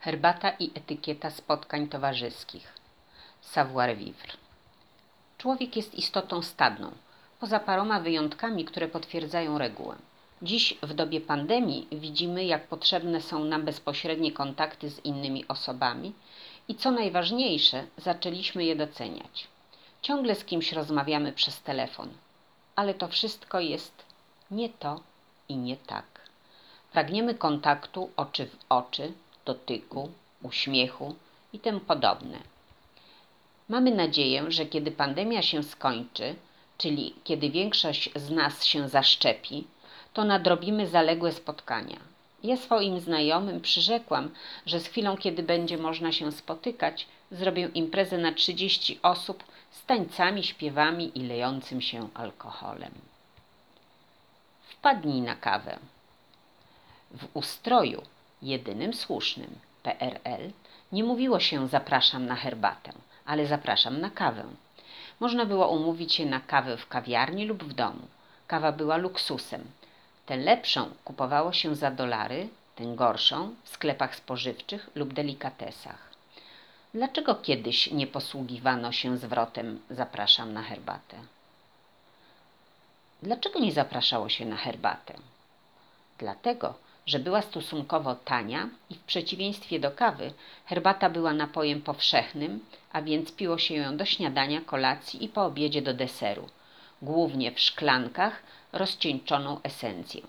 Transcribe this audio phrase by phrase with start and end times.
[0.00, 2.72] Herbata i etykieta spotkań towarzyskich.
[3.40, 4.32] Savoir-vivre.
[5.38, 6.92] Człowiek jest istotą stadną,
[7.40, 9.96] poza paroma wyjątkami, które potwierdzają regułę.
[10.42, 16.12] Dziś, w dobie pandemii, widzimy, jak potrzebne są nam bezpośrednie kontakty z innymi osobami
[16.68, 19.46] i co najważniejsze, zaczęliśmy je doceniać.
[20.02, 22.08] Ciągle z kimś rozmawiamy przez telefon,
[22.76, 24.04] ale to wszystko jest
[24.50, 25.00] nie to
[25.48, 26.04] i nie tak.
[26.92, 29.12] Pragniemy kontaktu oczy w oczy,
[29.44, 30.10] dotyku,
[30.42, 31.14] uśmiechu
[31.52, 32.38] i tym podobne.
[33.68, 36.34] Mamy nadzieję, że kiedy pandemia się skończy,
[36.78, 39.64] czyli kiedy większość z nas się zaszczepi,
[40.14, 41.96] to nadrobimy zaległe spotkania.
[42.42, 44.30] Ja swoim znajomym przyrzekłam,
[44.66, 50.44] że z chwilą, kiedy będzie można się spotykać, zrobię imprezę na 30 osób z tańcami,
[50.44, 52.92] śpiewami i lejącym się alkoholem.
[54.62, 55.78] Wpadnij na kawę.
[57.10, 58.02] W ustroju,
[58.42, 60.50] jedynym słusznym, PRL,
[60.92, 62.92] nie mówiło się zapraszam na herbatę,
[63.26, 64.44] ale zapraszam na kawę.
[65.20, 68.02] Można było umówić się na kawę w kawiarni lub w domu.
[68.46, 69.64] Kawa była luksusem.
[70.26, 76.10] Tę lepszą kupowało się za dolary, tę gorszą w sklepach spożywczych lub delikatesach.
[76.94, 81.16] Dlaczego kiedyś nie posługiwano się zwrotem zapraszam na herbatę?
[83.22, 85.14] Dlaczego nie zapraszało się na herbatę?
[86.18, 86.74] Dlatego,
[87.06, 90.32] że była stosunkowo tania i w przeciwieństwie do kawy
[90.66, 95.82] herbata była napojem powszechnym, a więc piło się ją do śniadania, kolacji i po obiedzie
[95.82, 96.48] do deseru,
[97.02, 98.42] głównie w szklankach
[98.72, 100.22] rozcieńczoną esencję.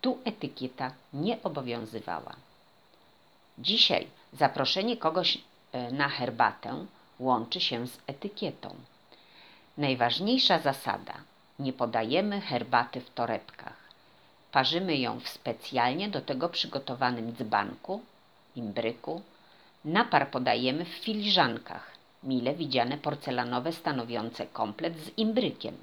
[0.00, 2.36] Tu etykieta nie obowiązywała.
[3.58, 5.38] Dzisiaj zaproszenie kogoś
[5.72, 6.86] e, na herbatę
[7.18, 8.74] łączy się z etykietą.
[9.78, 11.14] Najważniejsza zasada:
[11.58, 13.81] nie podajemy herbaty w torebkach.
[14.52, 18.02] Parzymy ją w specjalnie do tego przygotowanym dzbanku,
[18.56, 19.22] imbryku.
[19.84, 21.90] Napar podajemy w filiżankach,
[22.22, 25.76] mile widziane porcelanowe stanowiące komplet z imbrykiem.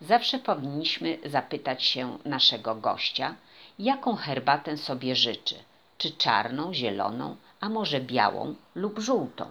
[0.00, 3.34] Zawsze powinniśmy zapytać się naszego gościa,
[3.78, 5.54] jaką herbatę sobie życzy,
[5.98, 9.46] czy czarną, zieloną, a może białą lub żółtą.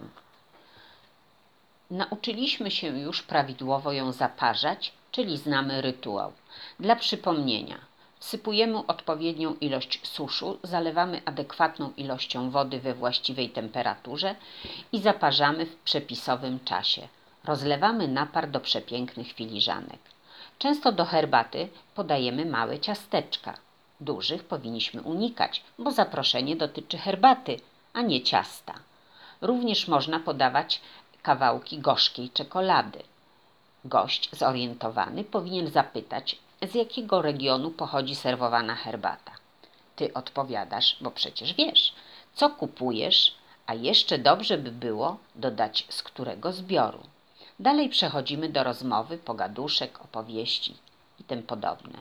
[1.90, 6.32] Nauczyliśmy się już prawidłowo ją zaparzać, czyli znamy rytuał.
[6.78, 7.78] Dla przypomnienia–
[8.20, 14.34] Wsypujemy odpowiednią ilość suszu, zalewamy adekwatną ilością wody we właściwej temperaturze
[14.92, 17.08] i zaparzamy w przepisowym czasie.
[17.44, 19.98] Rozlewamy napar do przepięknych filiżanek.
[20.58, 23.56] Często do herbaty podajemy małe ciasteczka.
[24.00, 27.60] Dużych powinniśmy unikać, bo zaproszenie dotyczy herbaty,
[27.92, 28.74] a nie ciasta.
[29.40, 30.80] Również można podawać
[31.22, 33.02] kawałki gorzkiej czekolady.
[33.84, 36.36] Gość zorientowany powinien zapytać,
[36.68, 39.32] z jakiego regionu pochodzi serwowana herbata.
[39.96, 41.94] Ty odpowiadasz, bo przecież wiesz,
[42.34, 43.34] co kupujesz,
[43.66, 47.02] a jeszcze dobrze by było dodać z którego zbioru.
[47.60, 50.74] Dalej przechodzimy do rozmowy, pogaduszek, opowieści
[51.20, 51.98] i tym podobne.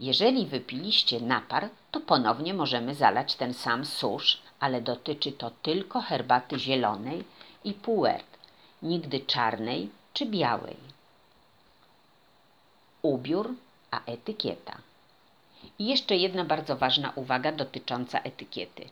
[0.00, 6.58] Jeżeli wypiliście napar, to ponownie możemy zalać ten sam susz, ale dotyczy to tylko herbaty
[6.58, 7.24] zielonej
[7.64, 8.38] i puert,
[8.82, 10.91] nigdy czarnej czy białej
[13.02, 13.54] ubiór,
[13.90, 14.78] a etykieta.
[15.78, 18.88] I jeszcze jedna bardzo ważna uwaga dotycząca etykiety.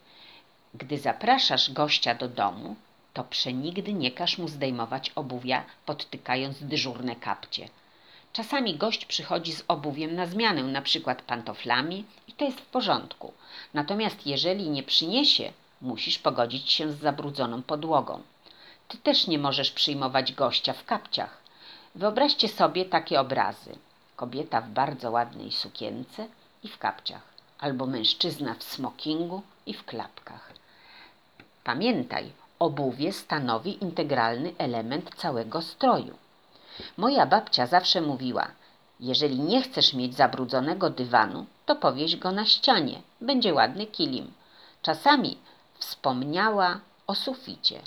[0.75, 2.77] Gdy zapraszasz gościa do domu,
[3.15, 7.69] to przenigdy nie każ mu zdejmować obuwia, podtykając dyżurne kapcie.
[8.33, 13.33] Czasami gość przychodzi z obuwiem na zmianę, na przykład pantoflami, i to jest w porządku.
[13.75, 18.23] Natomiast jeżeli nie przyniesie, musisz pogodzić się z zabrudzoną podłogą.
[18.89, 21.43] Ty też nie możesz przyjmować gościa w kapciach.
[21.95, 23.79] Wyobraźcie sobie takie obrazy
[24.21, 26.27] kobieta w bardzo ładnej sukience
[26.63, 27.23] i w kapciach,
[27.59, 30.53] albo mężczyzna w smokingu i w klapkach.
[31.65, 36.15] Pamiętaj, obuwie stanowi integralny element całego stroju.
[36.97, 38.47] Moja babcia zawsze mówiła:
[39.01, 44.33] Jeżeli nie chcesz mieć zabrudzonego dywanu, to powieś go na ścianie, będzie ładny kilim.
[44.83, 45.39] Czasami
[45.79, 47.81] wspomniała o suficie.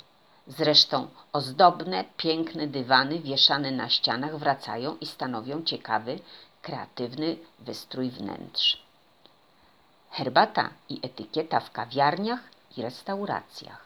[0.46, 6.18] Zresztą ozdobne, piękne dywany wieszane na ścianach wracają i stanowią ciekawy,
[6.62, 8.78] kreatywny wystrój wnętrz.
[10.10, 12.40] Herbata i etykieta w kawiarniach
[12.76, 13.84] i restauracjach.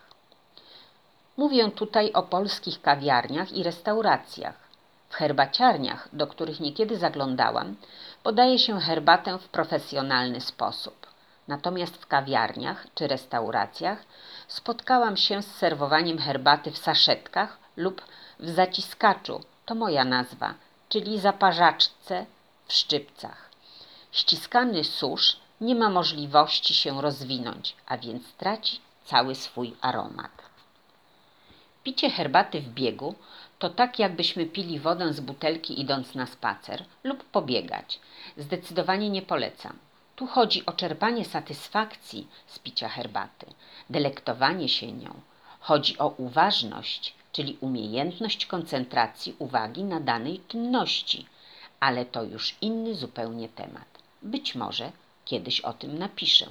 [1.36, 4.68] Mówię tutaj o polskich kawiarniach i restauracjach.
[5.08, 7.76] W herbaciarniach, do których niekiedy zaglądałam,
[8.22, 11.07] podaje się herbatę w profesjonalny sposób.
[11.48, 14.04] Natomiast w kawiarniach czy restauracjach
[14.48, 18.02] spotkałam się z serwowaniem herbaty w saszetkach lub
[18.40, 20.54] w zaciskaczu, to moja nazwa,
[20.88, 22.26] czyli zaparzaczce
[22.66, 23.50] w szczypcach.
[24.12, 30.30] Ściskany susz nie ma możliwości się rozwinąć, a więc traci cały swój aromat.
[31.84, 33.14] Picie herbaty w biegu
[33.58, 38.00] to tak, jakbyśmy pili wodę z butelki idąc na spacer lub pobiegać.
[38.36, 39.87] Zdecydowanie nie polecam.
[40.18, 43.46] Tu chodzi o czerpanie satysfakcji z picia herbaty,
[43.90, 45.20] delektowanie się nią.
[45.60, 51.26] Chodzi o uważność, czyli umiejętność koncentracji uwagi na danej czynności,
[51.80, 53.88] ale to już inny zupełnie temat.
[54.22, 54.92] Być może
[55.24, 56.46] kiedyś o tym napiszę.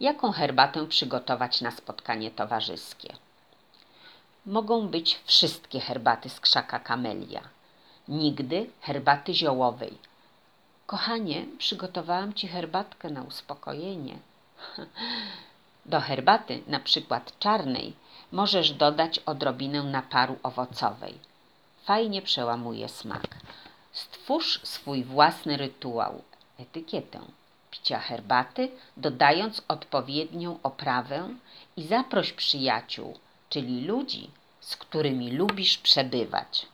[0.00, 3.16] Jaką herbatę przygotować na spotkanie towarzyskie?
[4.46, 7.42] Mogą być wszystkie herbaty z krzaka kamelia.
[8.08, 9.98] Nigdy herbaty ziołowej.
[10.86, 14.18] Kochanie, przygotowałam ci herbatkę na uspokojenie.
[15.86, 17.92] Do herbaty, na przykład czarnej,
[18.32, 21.14] możesz dodać odrobinę naparu owocowej.
[21.84, 23.26] Fajnie przełamuje smak.
[23.92, 26.22] Stwórz swój własny rytuał,
[26.58, 27.20] etykietę
[27.70, 31.28] picia herbaty, dodając odpowiednią oprawę
[31.76, 33.18] i zaproś przyjaciół,
[33.48, 34.30] czyli ludzi,
[34.60, 36.66] z którymi lubisz przebywać.